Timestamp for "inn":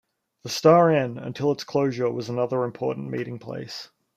0.89-1.19